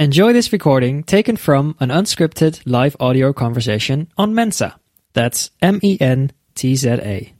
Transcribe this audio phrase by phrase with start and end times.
[0.00, 4.78] Enjoy this recording taken from an unscripted live audio conversation on Mensa.
[5.12, 7.34] That's M E N T Z A.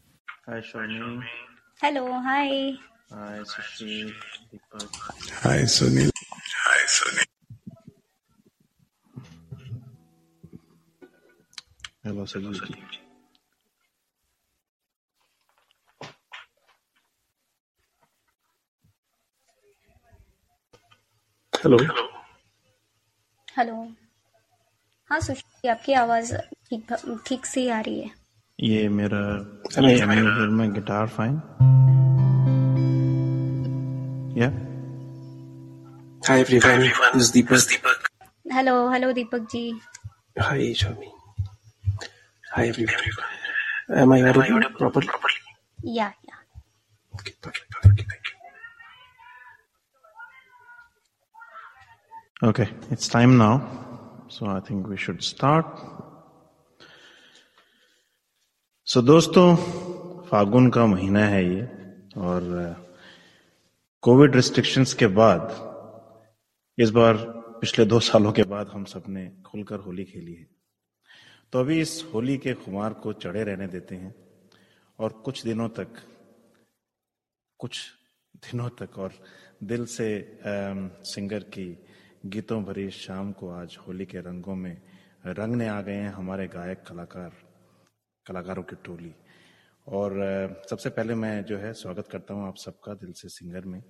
[0.47, 1.21] Hi, Shawnee.
[1.81, 2.73] Hello, hi.
[3.13, 4.13] Hi, Sushi.
[5.44, 6.10] Hi, Sunil.
[6.65, 7.25] Hi, Sunil.
[12.02, 12.75] Hello, Sajid.
[21.62, 22.18] Hello
[23.59, 23.75] hello.
[25.11, 26.93] हाँ सुशी आपकी आवाज़ ठीक
[27.26, 28.11] ठीक से आ रही है।
[28.58, 29.21] ये मेरा
[30.75, 31.34] guitar fine
[34.39, 34.48] yeah
[36.23, 36.89] hi everyone
[37.33, 38.07] Deepak Deepak
[38.53, 39.65] hello hello Deepak ji.
[40.41, 41.11] Hi Shami
[42.45, 44.20] hi everyone am I
[44.79, 46.43] properly yeah yeah
[47.15, 48.28] okay perfect thank you
[52.42, 54.27] Okay, it's time now.
[54.28, 55.66] So I think we should start.
[58.86, 59.56] So दोस्तों
[60.28, 61.62] फागुन का महीना है ये
[62.17, 62.47] और
[64.03, 65.50] Covid restrictions के बाद
[66.78, 67.17] इस बार
[67.61, 70.47] पिछले दो सालों के बाद हम सबने खुलकर होली खेली है
[71.52, 74.14] तो अभी इस होली के खुमार को चढ़े रहने देते हैं
[74.98, 76.02] और कुछ दिनों तक
[77.61, 77.84] कुछ
[78.47, 79.12] दिनों तक और
[79.62, 81.69] दिल से अम, सिंगर की
[82.27, 84.83] गीतों भरी शाम को आज होली के रंगों में
[85.27, 87.33] रंगने आ गए हैं हमारे गायक कलाकार,
[88.27, 89.14] कलाकारों की टोली।
[89.86, 93.83] और सबसे पहले मैं जो है स्वागत करता हूँ आप सबका दिल से सिंगर में।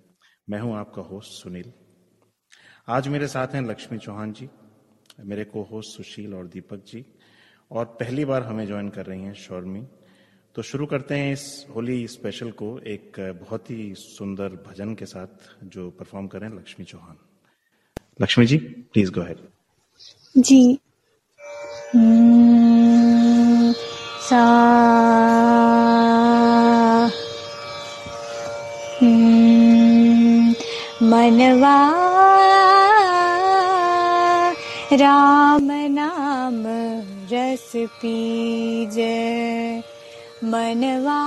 [0.51, 1.73] मैं हूँ आपका होस्ट सुनील।
[2.89, 4.49] आज मेरे साथ हैं लक्ष्मी चौहान जी,
[5.21, 7.05] मेरे को होस्ट सुशील और दीपक जी,
[7.71, 9.87] और पहली बार हमें ज्वाइन कर रही हैं शौर्मी।
[10.55, 15.65] तो शुरू करते हैं इस होली स्पेशल को एक बहुत ही सुंदर भजन के साथ
[15.65, 17.19] जो परफॉर्म करें Lakshmi Chauhan.
[18.22, 18.58] Lakshmi ji
[18.94, 20.62] please go ahead ji
[21.96, 23.72] हम्म,
[24.30, 24.44] सा
[29.24, 30.54] हम्म,
[31.10, 31.78] मनवा
[35.02, 35.68] राम
[35.98, 36.64] नाम
[37.32, 37.72] रस
[38.02, 39.14] पीजे
[40.54, 41.20] मनवा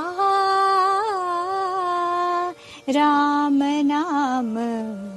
[2.96, 4.56] राम नाम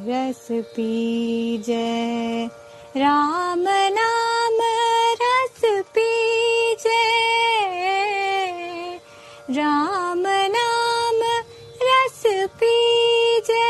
[0.09, 0.47] रस
[0.77, 1.87] पीजे
[5.23, 5.63] रस
[5.97, 7.03] पीजे
[9.59, 10.23] राम
[10.55, 11.21] नाम
[11.89, 12.23] रस
[12.61, 13.67] पीजे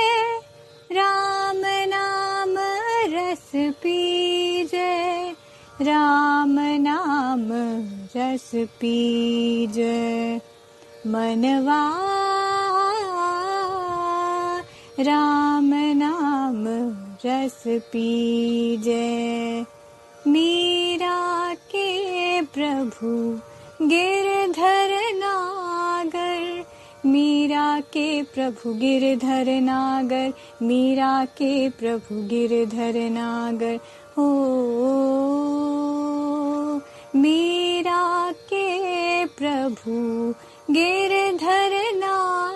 [0.92, 1.62] राम
[1.94, 2.54] नाम
[3.14, 3.50] रस
[3.82, 4.92] पीजे
[8.16, 8.50] रस
[8.80, 9.94] पीजे
[15.00, 16.64] राम नाम
[17.26, 19.60] रस पीजे।
[20.26, 23.40] मीरा के प्रभु
[23.86, 26.64] गिरधर नागर।
[27.08, 33.80] मीरा के प्रभु गिरधर नागर। मीरा के प्रभु गिरधर नागर।
[34.18, 34.30] हो
[37.16, 39.92] मीरा के प्रभु
[40.72, 42.53] गिरधर नागर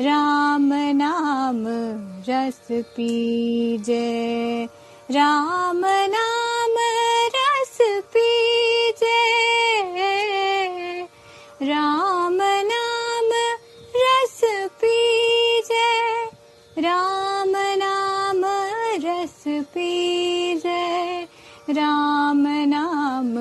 [0.00, 1.64] राम नाम
[2.28, 4.68] रस पीजे।
[5.10, 6.74] राम नाम
[7.36, 9.34] रस पीजे।
[11.62, 13.30] राम नाम
[13.96, 14.40] रस
[14.80, 16.24] पीजे।
[16.80, 18.42] राम नाम
[19.06, 21.24] रस पीजे।
[21.70, 23.34] राम नाम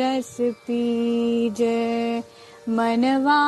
[0.00, 2.22] रस पीजे
[2.68, 3.40] मनवा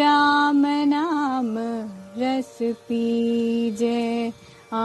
[0.00, 1.54] राम नाम
[2.20, 2.56] रस
[2.88, 4.00] पीजे
[4.72, 4.84] आ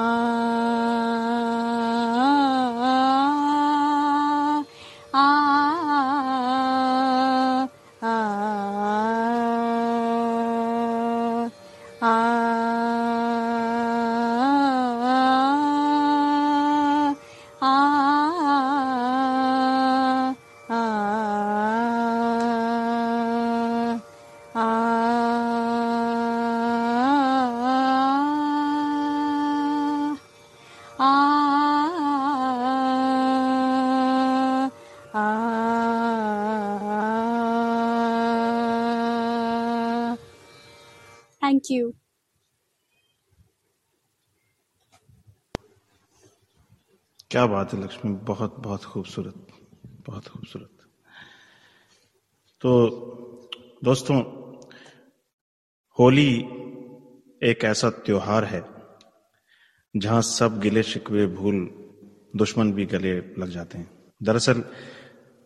[41.63, 41.93] Thank you.
[47.31, 48.13] क्या बात है, लक्ष्मी?
[48.13, 49.47] बहुत बहुत खूबसूरत
[49.85, 50.69] बहुत खूबसूरत।
[52.61, 52.89] तो
[53.83, 54.19] दोस्तों,
[55.99, 56.39] होली
[57.43, 58.63] एक ऐसा त्योहार है,
[59.97, 61.69] जहाँ सब गिले शिकवे भूल,
[62.35, 63.91] दुश्मन भी गले लग जाते हैं।
[64.23, 64.63] दरअसल,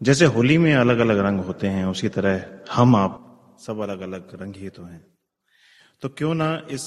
[0.03, 3.23] जैसे होली में अलग अलग रंग होते हैं, उसी तरह हम आप
[3.59, 5.16] सब अलग अलग रंग ही तो हैं।
[6.01, 6.83] तो क्यों ना इस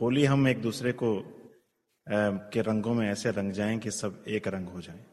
[0.00, 1.08] होली हम एक दूसरे को
[2.52, 5.04] के रंगों में ऐसे रंग जाएँ कि सब एक रंग हो जाएँ।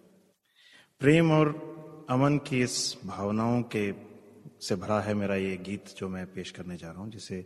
[1.02, 1.50] प्रेम और
[2.10, 3.92] अमन की इस भावनाओं के
[4.62, 7.46] से भरा है मेरा ये गीत जो मैं पेश करने जा रहा हूँ, जिसे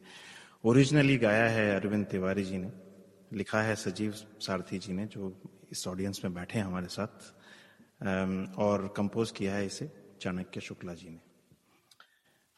[0.65, 2.71] ओरिजिनली गाया है अरविंद तिवारी जी ने।
[3.33, 4.11] लिखा है सजीव
[4.41, 5.33] सारथी जी ने, जो
[5.71, 7.33] इस ऑडियंस में बैठे हैं हमारे साथ।
[8.59, 9.91] और कंपोज किया है इसे
[10.21, 11.19] चाणक्य शुक्ला जी ने।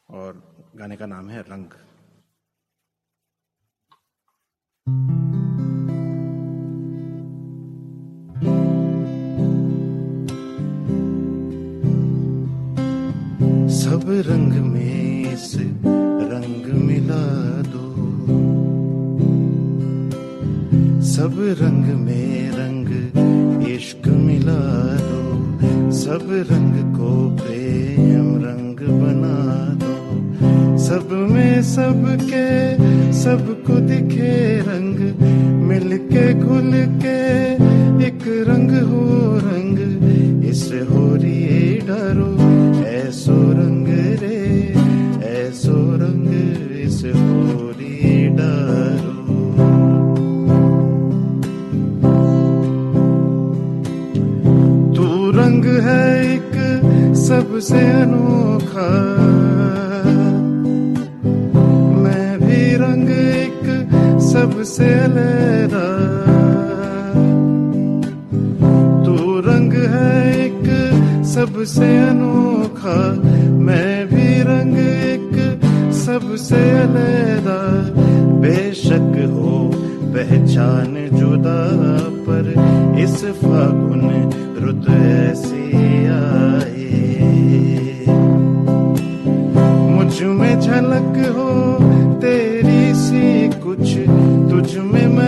[0.09, 1.86] और गाने का नाम है रंग।
[4.87, 4.93] सब
[14.07, 17.25] रंग में इस रंग मिला
[17.61, 17.87] दो।
[21.01, 22.87] सब रंग में रंग
[23.67, 25.51] इश्क मिला दो।
[25.91, 29.96] सब रंग को प्रेम रंग बना दो।
[30.87, 32.47] सब में सबके,
[33.13, 34.35] सबको दिखे
[34.67, 34.99] रंग,
[35.67, 36.71] मिलके घुल
[37.03, 37.17] के
[38.07, 39.03] एक रंग हो
[39.37, 42.29] रंग, इस हो रही डरो,
[42.87, 43.87] ऐसो रंग
[44.21, 44.39] रे,
[45.31, 46.31] ऐसो रंग
[46.79, 49.15] इस हो रही डरो।
[54.95, 56.03] तू रंग है
[56.33, 58.89] एक सबसे अनोखा
[64.75, 65.87] अलहदा
[69.05, 70.11] तू रंग है
[70.45, 70.65] एक
[71.25, 72.97] सबसे अनोखा,
[73.67, 75.33] मैं भी रंग एक
[75.95, 77.59] सबसे अलहदा।
[78.41, 79.71] बेशक हो
[80.13, 81.61] पहचान जुदा
[82.27, 82.53] पर
[82.99, 84.05] इस फागुन
[84.63, 86.89] रुत ऐसी आए।
[89.95, 91.76] मुझमें झलक हो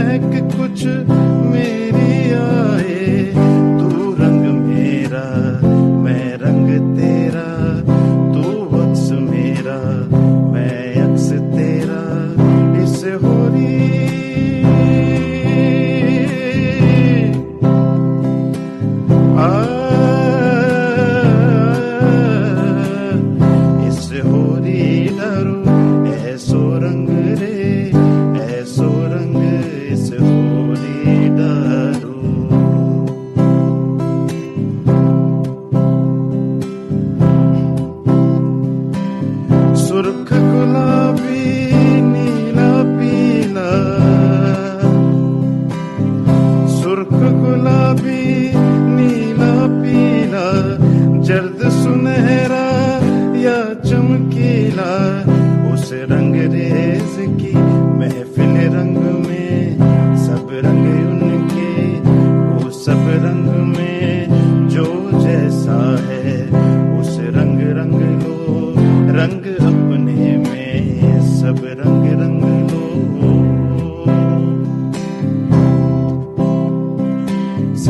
[0.10, 1.19] में महक कुछ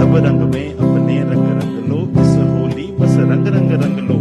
[0.10, 4.16] सब रंग में अपने रंग रंग लो, इस होली बस रंग रंग रंग लो।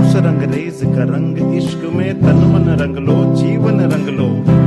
[0.00, 4.65] उस रंग रेज का रंग इश्क में तन मन रंग लो, जीवन रंग लो।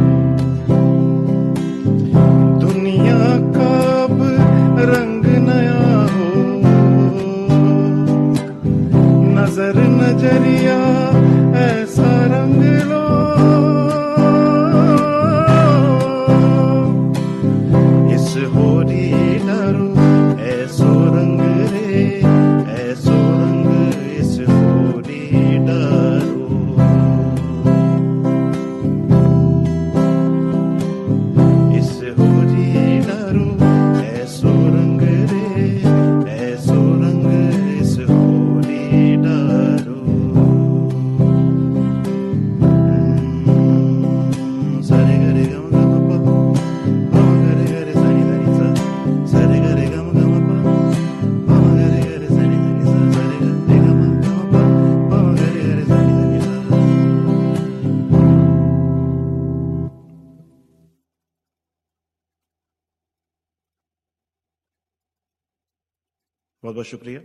[66.78, 67.20] बहुत बहुत शुक्रिया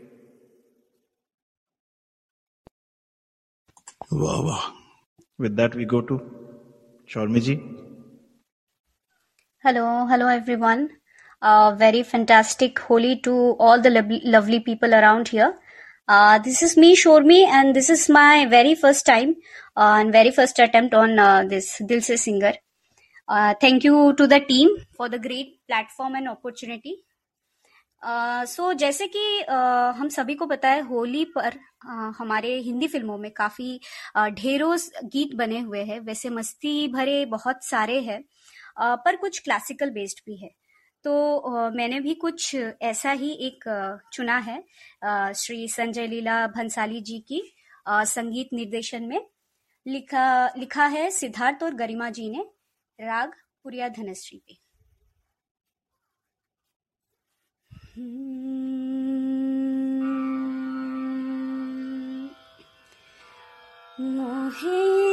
[4.21, 4.67] वाह वाह
[5.41, 6.19] with that we go to
[7.13, 7.55] Shourmi ji
[9.63, 10.83] Hello, hello everyone.
[11.41, 13.33] Uh, very fantastic Holi to
[13.65, 15.49] all the lovely, lovely people around here.
[16.07, 19.35] Uh, this is me, Shormi, and this is my very first time
[19.75, 22.53] uh, and very first attempt on uh, this Dil Se Singer.
[23.27, 26.95] Uh, thank you to the team for the great platform and opportunity.
[28.06, 32.88] So uh, जैसे कि uh, हम सभी को पता है होली पर uh, हमारे हिंदी
[32.88, 33.80] फ़िल्मों में काफ़ी
[34.30, 38.23] ढेरों गीत बने हुए हैं। वैसे मस्ती भरे बहुत सारे हैं
[38.78, 40.50] पर कुछ क्लासिकल बेस्ड भी है।
[41.04, 43.64] तो मैंने भी कुछ ऐसा ही एक
[44.12, 44.62] चुना है
[45.34, 47.42] श्री संजय लीला भंसाली जी की
[47.88, 49.20] संगीत निर्देशन में।
[49.87, 50.26] लिखा
[50.58, 52.44] लिखा है सिद्धार्थ और गरिमा जी ने
[52.99, 53.32] राग
[53.64, 54.63] पुरिया धनश्री पे।
[63.98, 65.03] मोहे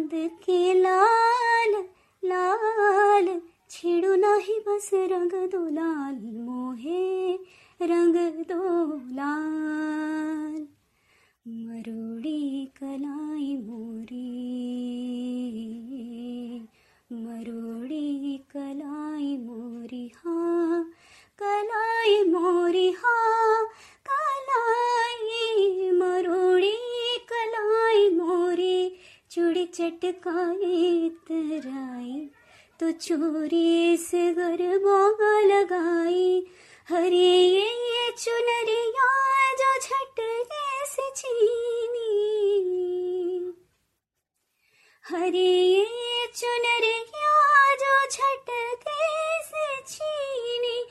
[0.00, 1.84] नंद के लाल
[2.24, 3.40] लाल।
[3.70, 7.34] छेड़ो नाही बस रंग दो लाल, मोहे
[7.82, 10.68] रंग दो लाल।
[11.48, 14.30] मरोड़ी कलाई मोरी,
[17.12, 20.90] मरोड़ी कलाई मोरी हाँ।
[21.42, 23.68] कलाई मोरी हाँ।
[24.10, 26.76] कलाई, मरोड़ी
[27.32, 28.96] कलाई मोरी।
[29.30, 32.30] चूड़ी चटकाई तराई
[32.80, 36.46] तो चोरी से गरबा लगाई
[36.88, 39.10] हरे ये ये चुनरिया
[39.52, 42.10] जो झटके से छीनी
[45.08, 50.84] हरे ये ये चुनरिया जो झटके से छीनी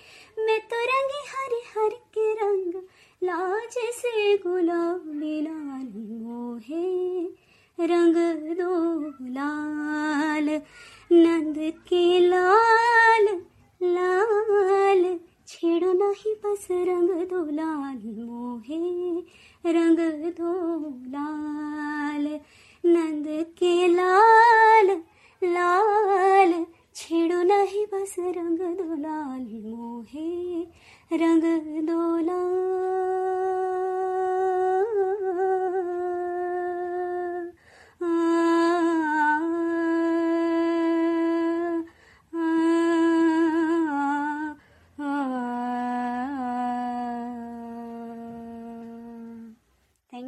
[0.46, 2.74] मैं तो रंगी हरे, हर के रंग
[3.24, 5.92] लाज से गुलाबी लाल
[6.22, 7.10] मोहे।
[7.82, 8.29] रंग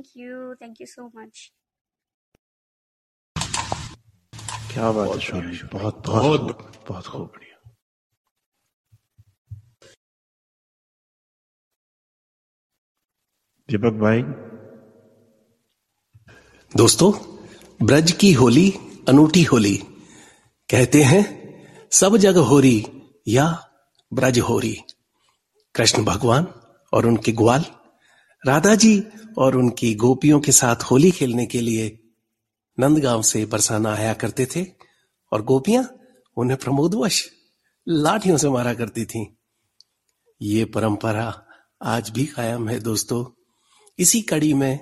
[0.02, 1.40] Thank you Thank you so much.
[4.74, 5.42] क्या बात है
[5.74, 7.58] बहुत बहुत बहुत बहुत खूब बढ़िया
[13.70, 14.22] दीपक भाई।
[16.72, 17.12] दोस्तों
[17.86, 18.70] ब्रज की होली
[19.10, 19.76] अनूठी होली।
[20.70, 21.24] कहते हैं
[21.92, 22.86] सब जग होरी
[23.28, 23.48] या
[24.14, 24.76] ब्रज होरी।
[25.76, 26.48] कृष्ण भगवान
[26.94, 27.66] और उनके ग्वाल
[28.44, 29.04] राधा जी
[29.38, 31.98] और उनकी गोपियों के साथ होली खेलने के लिए
[32.78, 34.66] नंदगांव से बरसाना आया करते थे
[35.32, 35.84] और गोपियाँ
[36.38, 37.24] उन्हें प्रमोदवश
[37.88, 39.26] लाठियों से मारा करती थीं।
[40.42, 41.28] ये परंपरा
[41.84, 43.24] आज भी कायम है दोस्तों
[44.00, 44.80] इसी कड़ी में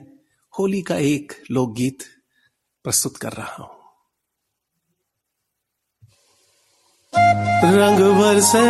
[0.53, 2.03] होली का एक लोकगीत
[2.85, 3.77] प्रस्तुत कर रहा हूँ
[7.75, 8.63] रंग बरसे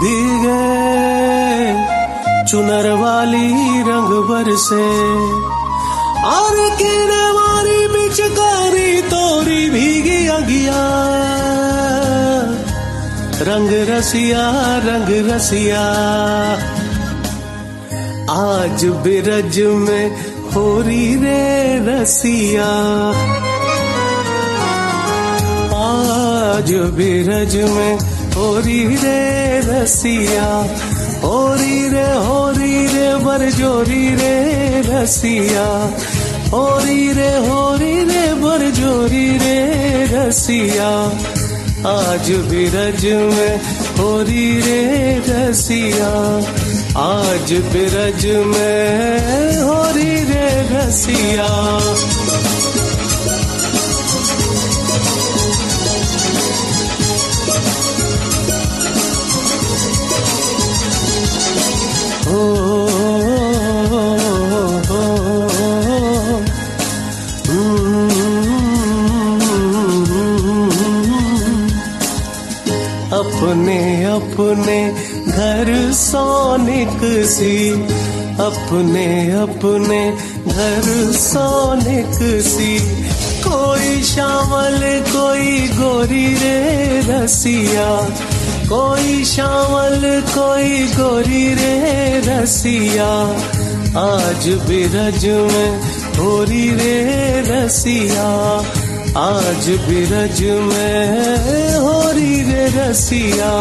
[0.00, 0.56] भीगे
[2.50, 4.88] चुनर वाली रंग भर बरसे।
[6.24, 10.80] और किने मारी पिचकारी तोरी भीगी अगिया।
[13.40, 15.82] रंग रसिया रंग रसिया।
[18.30, 22.68] आज बिरज में हो होरी रे रसिया।
[25.78, 30.66] आज बिरज में हो होरी रे रसिया।
[31.22, 34.34] होरी रे होरी रे, बरजोरी रे,
[34.86, 35.66] रसिया।
[36.50, 39.58] होरी रे होरी रे, बरजोरी रे,
[40.12, 40.90] रसिया।
[41.86, 43.56] आज बिरज में
[43.98, 44.82] होरी रे,
[45.28, 46.12] रसिया।
[47.00, 51.48] आज बिरज में होरी रे, रसिया।
[73.18, 74.78] अपने अपने
[75.26, 77.70] घर सोनिक सी,
[78.42, 80.00] अपने अपने
[80.46, 82.78] घर सोनिक सी।
[83.42, 84.78] कोई शामल,
[85.08, 86.58] कोई गोरी रे
[87.08, 87.88] रसिया
[88.68, 93.10] कोई शामल, कोई गोरी रे रसिया।
[93.98, 95.80] आज बिरज में
[96.18, 96.96] होरी रे
[97.46, 98.28] रसिया।
[99.18, 103.52] आज बिरज में होरी रे रसिया।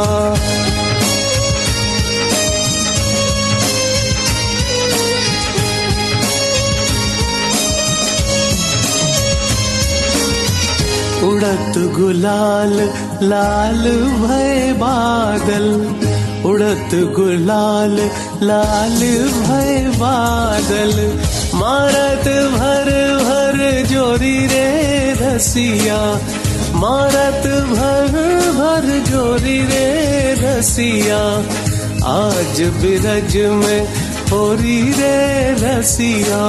[11.27, 12.75] उड़त गुलाल
[13.21, 13.83] लाल
[14.21, 15.65] भय बादल,
[16.45, 17.95] उड़त गुलाल,
[18.41, 18.99] लाल
[19.37, 20.93] भय बादल।
[21.55, 22.89] मारत भर
[23.23, 23.57] भर
[23.87, 24.67] जोरी रे
[25.21, 25.99] रसिया,
[26.75, 28.13] मारत भर
[28.57, 29.87] भर जोरी रे
[30.41, 31.21] रसिया।
[32.07, 33.87] आज बिरज में
[34.31, 35.17] होरी रे
[35.61, 36.43] रसिया,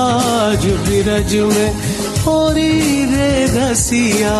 [0.00, 1.70] आज बिरज में
[2.24, 2.72] होरी
[3.12, 4.34] रे रसिया।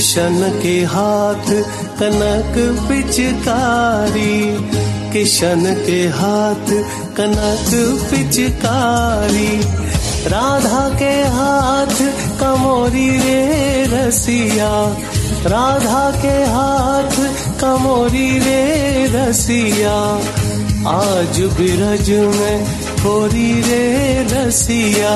[0.00, 1.48] किशन के हाथ
[1.98, 2.54] कनक
[2.88, 4.36] पिचकारी,
[5.12, 6.70] किशन के हाथ
[7.16, 7.68] कनक
[8.10, 9.50] पिचकारी।
[10.26, 11.94] राधा के हाथ
[12.40, 14.72] कमोरी रे रसिया,
[15.46, 17.20] राधा के हाथ
[17.60, 18.64] कमोरी रे
[19.14, 19.98] रसिया।
[20.90, 22.64] आज बिरज में
[23.04, 23.86] होरी रे
[24.32, 25.14] रसिया,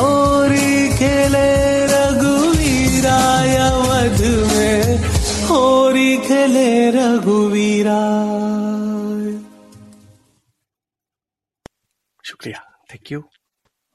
[0.00, 0.56] और
[0.98, 1.74] खेले
[3.06, 4.98] वध में
[5.48, 8.00] होरी खेले रघुवीरा
[12.24, 12.60] शुक्रिया
[12.92, 13.20] थैंक यू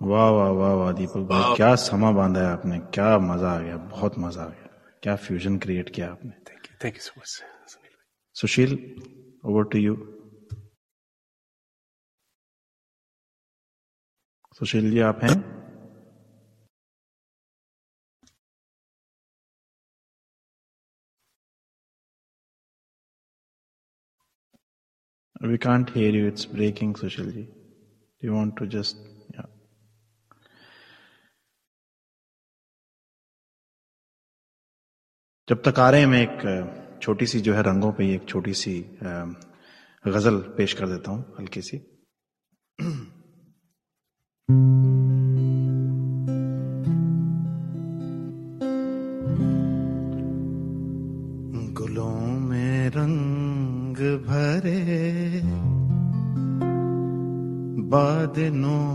[0.02, 3.78] वाह वाह वाह वाह दीपक भाई क्या समा बांधा है आपने क्या मज़ा आ गया
[3.78, 7.44] बहुत मज़ा आ गया। क्या फ्यूजन क्रिएट किया आपने। Thank you thank you so much
[8.36, 8.74] Sushil
[9.46, 9.96] over to you
[14.60, 15.59] Sushil ji आप हैं?
[25.42, 26.28] We can't hear you.
[26.28, 27.44] It's breaking, Sushil ji.
[27.44, 28.98] Do you want to just.
[35.48, 38.54] जब तक आ रहे हैं मैं एक छोटी सी जो है रंगों पे एक छोटी
[38.54, 38.74] सी
[40.06, 41.78] गज़ल पेश कर देता हूँ हल्की सी
[51.80, 52.16] गुलों
[52.50, 53.29] में रंग
[54.28, 55.42] भरे
[57.90, 58.88] बादनों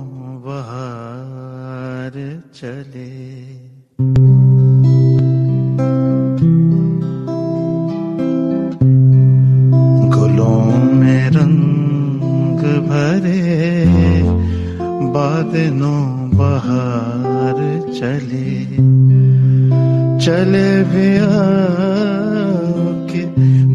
[0.46, 2.14] बहार
[2.54, 3.10] चले।
[10.10, 13.44] गुलों में रंग भरे
[15.10, 17.58] बादनों बहार
[17.92, 18.54] चले।
[20.24, 20.84] चले
[23.10, 23.73] का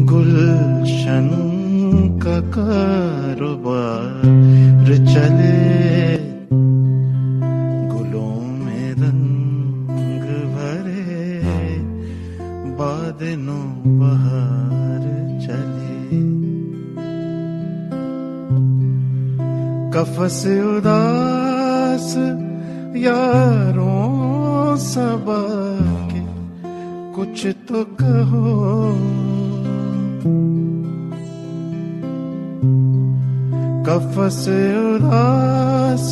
[2.40, 4.24] कारोबार
[4.86, 5.58] चले
[7.88, 11.04] गुलों में रंग भरे
[12.80, 13.68] बादनों
[14.00, 15.04] बहार
[15.44, 16.20] चले।
[19.90, 22.14] कफस उदास
[22.96, 25.42] यारों सबा
[27.14, 29.19] कुछ तो कहो।
[33.86, 36.06] कफस उदास,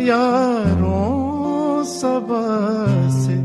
[0.00, 3.36] यारों सबसे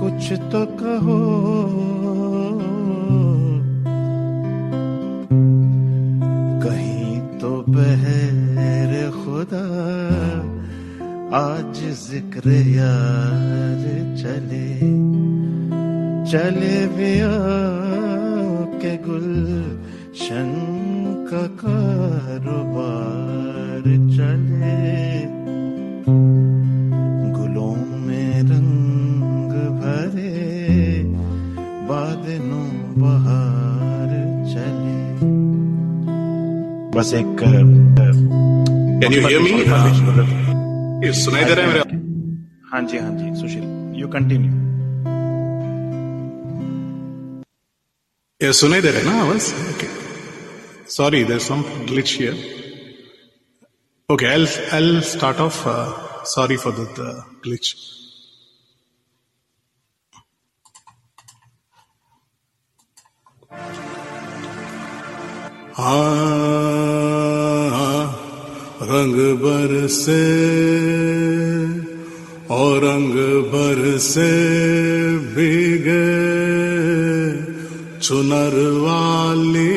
[0.00, 1.18] कुछ तो कहो।
[6.64, 9.66] कहीं तो बहर खुदा,
[11.36, 13.82] आज ज़िक्र यार
[14.22, 14.68] चले।
[16.30, 17.14] चले भी
[18.80, 19.28] के गुल
[21.28, 21.46] का
[22.44, 23.84] कारोबार
[24.16, 24.80] चले
[27.36, 27.74] गुलों
[28.06, 30.32] में रंग भरे
[31.88, 32.66] बादलों
[33.00, 34.10] बहार
[34.52, 34.98] चले
[36.98, 37.72] बस एक कैन
[39.14, 39.50] यू हियर मी
[41.06, 41.96] ये सुनाई दे रहा है मेरे?
[42.72, 44.52] हाँ जी हाँ जी सुशील यू कंटिन्यू
[48.40, 49.52] ये सुनाई दे रहा है ना आवाज़?
[49.74, 49.86] Okay
[50.97, 52.35] sorry there some glitch here
[54.09, 55.63] okay I I start off
[56.35, 57.07] sorry for the
[57.45, 57.73] glitch
[67.09, 68.03] हाँ
[68.89, 70.23] रंग बरसे
[72.55, 73.15] और रंग
[73.51, 74.29] बरसे
[75.35, 76.05] भीगे
[77.99, 79.72] चुनर वाली रंग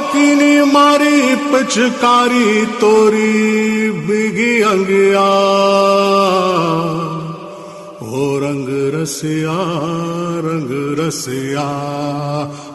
[0.00, 5.26] कीनी मारी पिचकारी तोरी बिगी अंगिया।
[8.02, 9.58] ओ रंग रसिया
[10.38, 11.66] रंग रसिया।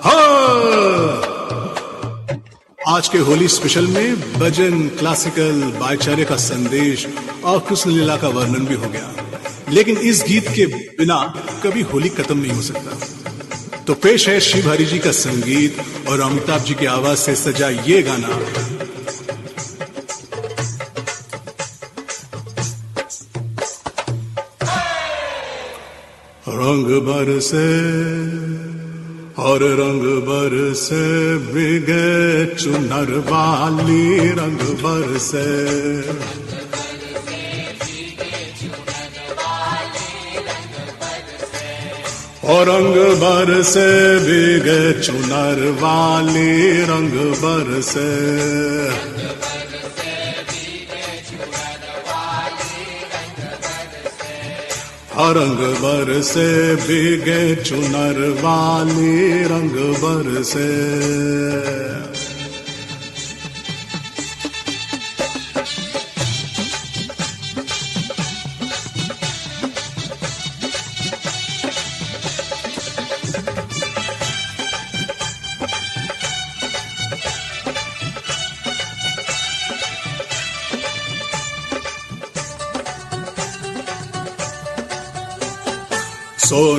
[0.04, 1.22] हाँ।
[2.98, 7.08] आज के होली स्पेशल में भजन क्लासिकल, भाईचारे का संदेश
[7.46, 9.16] और कृष्ण लीला का वर्णन भी हो गया।
[9.70, 13.15] लेकिन इस गीत के बिना कभी होली खत्म नहीं हो सकता।
[13.88, 15.78] तो पेश है शिव हरि जी का संगीत
[16.10, 18.34] और अमिताभ जी की आवाज़ से सजा ये गाना।
[26.48, 27.66] रंग भर से
[29.44, 31.06] और रंग बर से
[31.54, 35.18] बिगे चुनर वाली रंग बर
[42.46, 48.06] और रंग बर से बिग चुनर वाली रंग बर से।
[55.36, 61.85] रंग बर से बिगे चुनर वाली रंग बर से।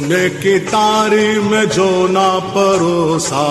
[0.06, 3.44] सोने की तारी में जो ना परोसा।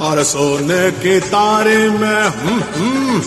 [0.00, 3.22] और सोने की तारी में हम हम्म।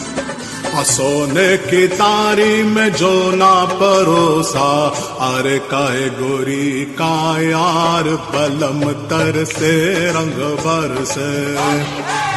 [0.77, 4.89] और सोने की तारी में जो ना परोसा।
[5.35, 12.32] अरे काहे गोरी का यार बलम तर से, रंग बर से।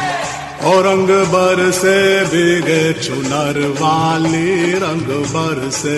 [0.65, 5.97] रंग बर से बिगे चुनर वाली रंग बर से।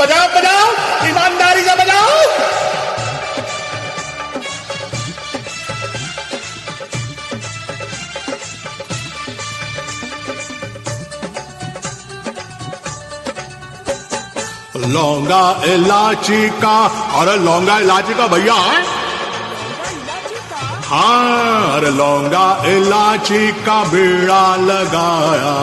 [0.00, 0.66] बजाओ बजाओ
[1.08, 2.55] ईमानदारी से बजाओ।
[14.76, 16.76] लौंगा इलाची का
[17.20, 18.54] अरे लौंगा इलाची का भैया?
[20.88, 25.54] हाँ अरे लौंगा इलाची का बेड़ा लगाया।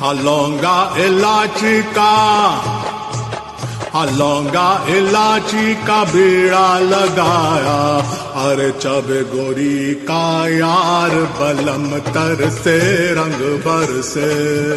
[0.00, 2.83] हाँ लौंगा इलाची का।
[4.02, 7.98] लौंगा इलाची का बीड़ा लगाया।
[8.46, 12.78] अरे चब गोरी का यार बलम तर से,
[13.14, 14.72] रंग बर से।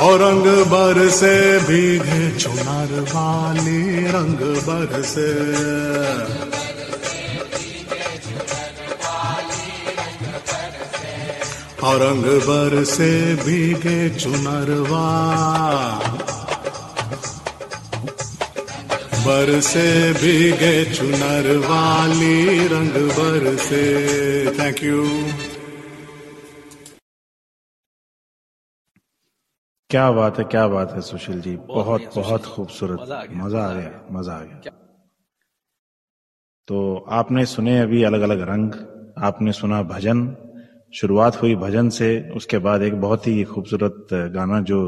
[0.00, 5.32] और रंग बर से भीगे चुनर वाली, रंग बर से।
[11.86, 15.06] और रंग बर से भीगे चुनरवा
[19.26, 23.84] बर से भीगे चुनर वाली रंग बर से।
[24.58, 25.02] थैंक यू
[29.90, 33.44] क्या बात है क्या बात है सुशील जी। बहुत सुशील बहुत खूबसूरत। मज़ा आ गया।
[33.44, 34.72] मज़ा आ गया मज़ा आ गया।
[36.68, 36.76] तो
[37.12, 38.72] आपने सुने अभी अलग अलग रंग
[39.24, 40.22] आपने सुना भजन।
[40.94, 44.78] शुरुआत हुई भजन से उसके बाद एक बहुत ही खूबसूरत गाना जो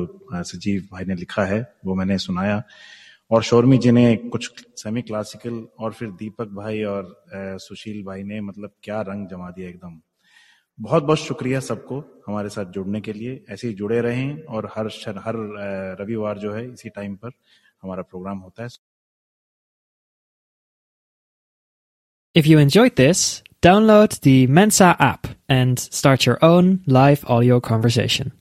[0.45, 2.63] सजीव भाई ने लिखा है वो मैंने सुनाया।
[3.31, 8.41] और शोरमी जी ने कुछ सेमी क्लासिकल और फिर दीपक भाई और सुशील भाई ने
[8.41, 10.01] मतलब क्या रंग जमा दिया एकदम।
[10.81, 14.87] बहुत बहुत शुक्रिया सबको हमारे साथ जुड़ने के लिए। ऐसे ही जुड़े रहें और हर
[15.19, 15.35] हर
[16.01, 17.31] रविवार जो है इसी टाइम पर
[17.83, 18.69] हमारा प्रोग्राम होता है।
[22.35, 28.38] If you enjoyed this, download the Mensa app and start your own live audio conversation.